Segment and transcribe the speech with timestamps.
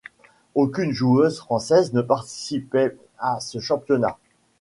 [0.55, 4.17] Aucune joueuse française ne participait à ce championnat.